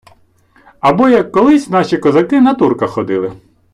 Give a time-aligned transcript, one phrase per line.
[0.79, 3.33] -Або як колись наші козаки на турка ходили.